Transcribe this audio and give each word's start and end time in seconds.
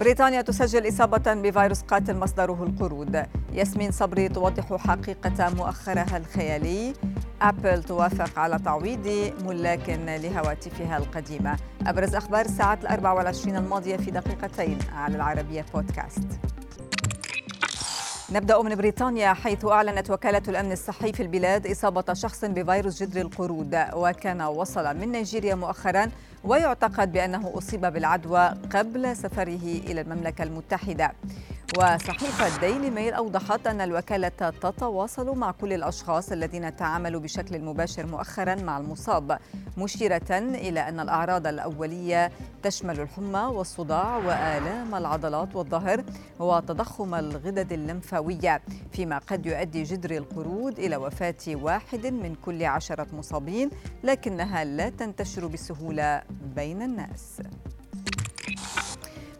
بريطانيا 0.00 0.42
تسجل 0.42 0.88
إصابة 0.88 1.34
بفيروس 1.34 1.82
قاتل 1.82 2.16
مصدره 2.16 2.64
القرود. 2.64 3.26
ياسمين 3.52 3.90
صبري 3.90 4.28
توضح 4.28 4.76
حقيقة 4.76 5.54
مؤخرها 5.54 6.16
الخيالي. 6.16 6.92
أبل 7.42 7.82
توافق 7.82 8.38
على 8.38 8.58
تعويض 8.58 9.32
ملاك 9.44 9.88
لهواتفها 9.90 10.96
القديمة. 10.96 11.56
أبرز 11.86 12.14
أخبار 12.14 12.44
الساعات 12.44 12.82
الأربع 12.82 13.12
والعشرين 13.12 13.56
الماضية 13.56 13.96
في 13.96 14.10
دقيقتين 14.10 14.78
على 14.92 15.16
العربية 15.16 15.64
بودكاست. 15.74 16.49
نبدأ 18.32 18.62
من 18.62 18.74
بريطانيا 18.74 19.32
حيث 19.32 19.64
أعلنت 19.64 20.10
وكالة 20.10 20.42
الأمن 20.48 20.72
الصحي 20.72 21.12
في 21.12 21.22
البلاد 21.22 21.66
إصابة 21.66 22.14
شخص 22.14 22.44
بفيروس 22.44 23.02
جدر 23.02 23.20
القرود. 23.20 23.84
وكان 23.92 24.42
وصل 24.42 24.96
من 24.96 25.12
نيجيريا 25.12 25.54
مؤخرا 25.54 26.10
ويعتقد 26.44 27.12
بأنه 27.12 27.52
أصيب 27.58 27.80
بالعدوى 27.80 28.54
قبل 28.74 29.16
سفره 29.16 29.80
إلى 29.86 30.00
المملكة 30.00 30.42
المتحدة. 30.42 31.12
وصحيفة 31.78 32.60
ديلي 32.60 32.90
ميل 32.90 33.14
أوضحت 33.14 33.66
أن 33.66 33.80
الوكالة 33.80 34.28
تتواصل 34.28 35.38
مع 35.38 35.50
كل 35.50 35.72
الأشخاص 35.72 36.32
الذين 36.32 36.76
تعاملوا 36.76 37.20
بشكل 37.20 37.60
مباشر 37.60 38.06
مؤخرا 38.06 38.54
مع 38.54 38.78
المصاب 38.78 39.38
مشيرة 39.78 40.30
إلى 40.30 40.88
أن 40.88 41.00
الأعراض 41.00 41.46
الأولية 41.46 42.32
تشمل 42.62 43.00
الحمى 43.00 43.40
والصداع 43.40 44.16
وآلام 44.16 44.94
العضلات 44.94 45.56
والظهر 45.56 46.04
وتضخم 46.38 47.14
الغدد 47.14 47.72
اللمفاوية 47.72 48.62
فيما 48.92 49.18
قد 49.18 49.46
يؤدي 49.46 49.82
جدري 49.82 50.18
القرود 50.18 50.78
إلى 50.78 50.96
وفاة 50.96 51.34
واحد 51.48 52.06
من 52.06 52.34
كل 52.34 52.64
عشرة 52.64 53.06
مصابين 53.12 53.70
لكنها 54.04 54.64
لا 54.64 54.88
تنتشر 54.88 55.46
بسهولة 55.46 56.22
بين 56.56 56.82
الناس. 56.82 57.40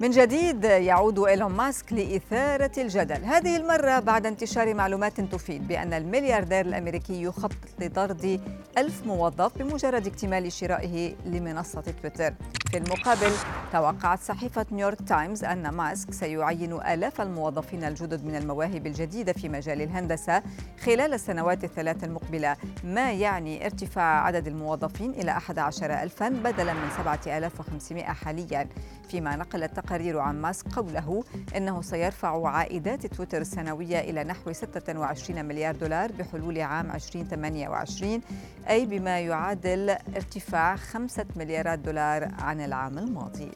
من 0.00 0.10
جديد 0.10 0.64
يعود 0.64 1.18
إيلون 1.18 1.52
ماسك 1.52 1.92
لإثارة 1.92 2.70
الجدل. 2.78 3.24
هذه 3.24 3.56
المرة 3.56 3.98
بعد 3.98 4.26
انتشار 4.26 4.74
معلومات 4.74 5.20
تفيد 5.20 5.68
بأن 5.68 5.92
الملياردير 5.92 6.60
الأمريكي 6.60 7.22
يخطط 7.22 7.56
لطرد 7.78 8.40
ألف 8.78 9.06
موظف 9.06 9.58
بمجرد 9.58 10.06
اكتمال 10.06 10.52
شرائه 10.52 11.14
لمنصة 11.26 11.80
تويتر. 11.80 12.34
في 12.70 12.78
المقابل 12.78 13.32
توقعت 13.72 14.20
صحيفة 14.20 14.66
نيويورك 14.72 14.98
تايمز 15.08 15.44
أن 15.44 15.68
ماسك 15.68 16.12
سيعين 16.12 16.72
آلاف 16.72 17.20
الموظفين 17.20 17.84
الجدد 17.84 18.24
من 18.24 18.36
المواهب 18.36 18.86
الجديدة 18.86 19.32
في 19.32 19.48
مجال 19.48 19.82
الهندسة 19.82 20.42
خلال 20.80 21.14
السنوات 21.14 21.64
الثلاث 21.64 22.04
المقبلة 22.04 22.56
ما 22.84 23.12
يعني 23.12 23.66
ارتفاع 23.66 24.24
عدد 24.24 24.46
الموظفين 24.46 25.10
إلى 25.10 25.30
11 25.30 26.02
ألفا 26.02 26.28
بدلا 26.28 26.72
من 26.72 26.90
7500 26.96 28.04
حاليا. 28.04 28.68
فيما 29.08 29.36
نقلت 29.36 29.76
تقارير 29.88 30.18
عن 30.18 30.40
ماسك 30.40 30.74
قوله 30.74 31.24
إنه 31.56 31.82
سيرفع 31.82 32.48
عائدات 32.48 33.06
تويتر 33.06 33.40
السنوية 33.40 34.00
إلى 34.00 34.24
نحو 34.24 34.52
26 34.52 35.44
مليار 35.44 35.76
دولار 35.76 36.12
بحلول 36.12 36.60
عام 36.60 36.90
2028 36.90 38.20
أي 38.68 38.86
بما 38.86 39.20
يعادل 39.20 39.90
ارتفاع 39.90 40.76
5 40.76 41.26
مليارات 41.36 41.78
دولار 41.78 42.28
عن 42.38 42.60
العام 42.60 42.98
الماضي. 42.98 43.50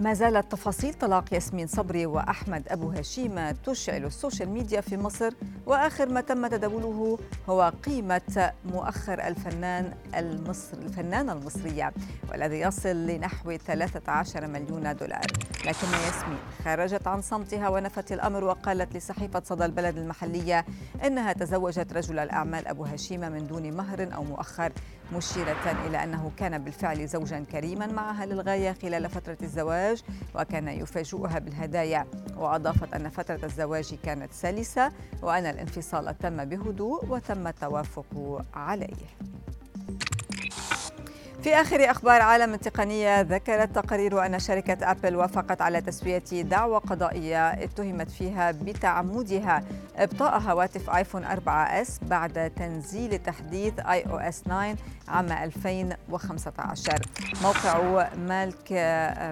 ما 0.00 0.14
زالت 0.14 0.52
تفاصيل 0.52 0.94
طلاق 0.94 1.34
ياسمين 1.34 1.66
صبري 1.66 2.06
وأحمد 2.06 2.68
أبو 2.68 2.90
هشيمة 2.90 3.50
تشعل 3.50 4.04
السوشيال 4.04 4.48
ميديا 4.48 4.80
في 4.80 4.96
مصر. 4.96 5.32
وآخر 5.72 6.08
ما 6.08 6.20
تم 6.20 6.46
تداوله 6.46 7.18
هو 7.48 7.72
قيمة 7.84 8.52
مؤخر 8.64 9.26
الفنان 9.26 9.94
المصر 10.16 10.78
الفنانة 10.78 11.32
المصرية 11.32 11.92
والذي 12.30 12.60
يصل 12.60 13.06
لنحو 13.06 13.56
13 13.56 14.46
مليون 14.46 14.96
دولار. 14.96 15.26
لكن 15.64 15.86
ياسمين 16.06 16.38
خرجت 16.64 17.06
عن 17.06 17.20
صمتها 17.22 17.68
ونفت 17.68 18.12
الأمر 18.12 18.44
وقالت 18.44 18.96
لصحيفة 18.96 19.42
صدى 19.44 19.64
البلد 19.64 19.98
المحلية 19.98 20.64
إنها 21.06 21.32
تزوجت 21.32 21.92
رجل 21.92 22.18
الأعمال 22.18 22.68
أبو 22.68 22.84
هشيمة 22.84 23.20
من 23.20 23.46
دون 23.46 23.76
مهر 23.76 24.14
أو 24.14 24.24
مؤخر 24.24 24.72
مشيرة 25.12 25.86
إلى 25.86 26.04
أنه 26.04 26.30
كان 26.36 26.64
بالفعل 26.64 27.08
زوجا 27.08 27.44
كريما 27.52 27.86
معها 27.86 28.26
للغاية 28.26 28.76
خلال 28.82 29.08
الزواج 29.08 29.36
الزواج 29.42 30.02
وكان 30.34 30.68
يفاجئها 30.68 31.38
بالهدايا. 31.38 32.06
وأضافت 32.36 32.94
أن 32.94 33.08
فترة 33.08 33.44
الزواج 33.44 33.94
كانت 34.04 34.32
سلسة 34.32 34.92
وأن 35.22 35.46
الانفصال 35.62 36.18
تم 36.18 36.44
بهدوء 36.44 37.04
وتم 37.08 37.46
التوافق 37.46 38.42
عليه. 38.54 39.06
في 41.42 41.54
آخر 41.54 41.90
أخبار 41.90 42.22
عالم 42.22 42.54
التقنية 42.54 43.20
ذكرت 43.20 43.74
تقارير 43.74 44.26
أن 44.26 44.38
شركة 44.38 44.90
أبل 44.90 45.16
وافقت 45.16 45.62
على 45.62 45.80
تسوية 45.80 46.18
دعوى 46.42 46.78
قضائية 46.78 47.48
اتهمت 47.50 48.10
فيها 48.10 48.50
بتعمدها 48.50 49.64
إبطاء 49.96 50.38
هواتف 50.40 50.90
آيفون 50.90 51.24
4 51.24 51.64
إس 51.82 51.98
بعد 52.02 52.50
تنزيل 52.56 53.18
تحديث 53.18 53.72
آي 53.80 54.02
أو 54.02 54.16
إس 54.18 54.42
9 54.42 54.76
عام 55.08 55.32
2015 55.32 56.92
موقع 57.42 58.08
مالك 58.16 58.72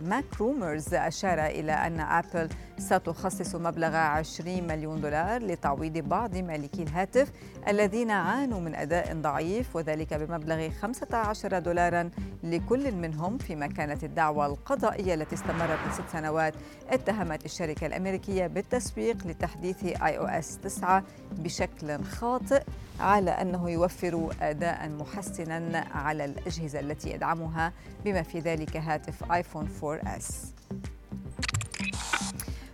ماك 0.05 0.25
رومرز 0.41 0.95
أشار 0.95 1.47
إلى 1.47 1.73
أن 1.73 2.01
أبل 2.01 2.49
ستخصص 2.81 3.55
مبلغ 3.55 3.97
20 3.97 4.67
مليون 4.67 5.01
دولار 5.01 5.43
لتعويض 5.43 5.99
بعض 5.99 6.37
مالكي 6.37 6.83
الهاتف 6.83 7.33
الذين 7.69 8.11
عانوا 8.11 8.61
من 8.61 8.75
أداء 8.75 9.15
ضعيف 9.15 9.77
وذلك 9.77 10.15
بمبلغ 10.15 10.71
15 10.71 11.59
دولارا 11.59 12.11
لكل 12.43 12.93
منهم 12.93 13.39
فيما 13.39 13.67
كانت 13.67 14.05
الدعوى 14.05 14.47
القضائية 14.47 15.15
التي 15.15 15.35
استمرت 15.35 15.79
لست 15.89 16.03
سنوات. 16.13 16.55
اتهمت 16.91 17.45
الشركة 17.45 17.87
الأمريكية 17.87 18.47
بالتسويق 18.47 19.27
لتحديث 19.27 19.85
آي 19.85 20.19
أو 20.19 20.27
إس 20.27 20.59
9 20.59 21.05
بشكل 21.33 22.05
خاطئ 22.05 22.63
على 23.01 23.31
أنه 23.31 23.71
يوفر 23.71 24.31
أداء 24.43 24.89
محسنا 24.89 25.87
على 25.95 26.25
الأجهزة 26.25 26.81
التي 26.81 27.11
يدعمها 27.11 27.73
بما 28.05 28.23
في 28.23 28.39
ذلك 28.41 28.77
هاتف 28.77 29.33
آيفون 29.33 29.69
4 29.83 30.17
إس. 30.17 30.53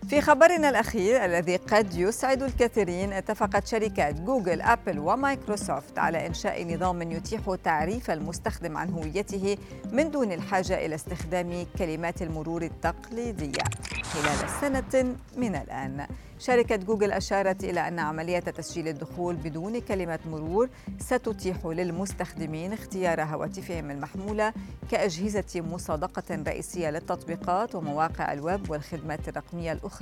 في 0.09 0.21
خبرنا 0.21 0.69
الأخير 0.69 1.25
الذي 1.25 1.55
قد 1.55 1.95
يسعد 1.95 2.43
الكثيرين 2.43 3.13
اتفقت 3.13 3.67
شركات 3.67 4.15
جوجل 4.21 4.61
أبل 4.61 4.99
ومايكروسوفت 4.99 5.99
على 5.99 6.27
إنشاء 6.27 6.73
نظام 6.73 7.11
يتيح 7.11 7.55
تعريف 7.63 8.11
المستخدم 8.11 8.77
عن 8.77 8.89
هويته 8.89 9.57
من 9.91 10.11
دون 10.11 10.31
الحاجة 10.31 10.85
إلى 10.85 10.95
استخدام 10.95 11.65
كلمات 11.77 12.21
المرور 12.21 12.61
التقليدية 12.61 13.63
خلال 14.03 14.49
سنة 14.61 15.15
من 15.37 15.55
الآن. 15.55 16.07
شركة 16.39 16.75
جوجل 16.75 17.11
أشارت 17.11 17.63
إلى 17.63 17.87
أن 17.87 17.99
عملية 17.99 18.39
تسجيل 18.39 18.87
الدخول 18.87 19.35
بدون 19.35 19.79
كلمة 19.79 20.19
مرور 20.31 20.69
ستتيح 20.99 21.65
للمستخدمين 21.65 22.73
اختيار 22.73 23.21
هواتفهم 23.23 23.91
المحمولة 23.91 24.53
كأجهزة 24.91 25.61
مصادقة 25.61 26.43
رئيسية 26.47 26.89
للتطبيقات 26.89 27.75
ومواقع 27.75 28.33
الويب 28.33 28.69
والخدمات 28.69 29.27
الرقمية 29.29 29.71
الأخرى. 29.71 29.96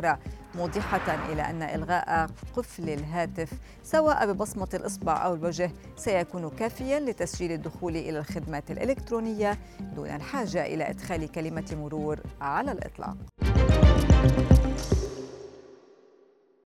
موضحة 0.56 1.32
إلى 1.32 1.42
أن 1.42 1.62
إلغاء 1.62 2.30
قفل 2.56 2.90
الهاتف 2.90 3.50
سواء 3.84 4.32
ببصمة 4.32 4.70
الإصبع 4.74 5.26
أو 5.26 5.34
الوجه 5.34 5.72
سيكون 5.96 6.50
كافيا 6.50 7.00
لتسجيل 7.00 7.52
الدخول 7.52 7.96
إلى 7.96 8.20
الخدمات 8.20 8.72
الإلكترونية 8.72 9.58
دون 9.96 10.10
الحاجة 10.10 10.66
إلى 10.66 10.90
إدخال 10.90 11.32
كلمة 11.32 11.78
مرور 11.82 12.20
على 12.42 12.72
الإطلاق. 12.72 13.18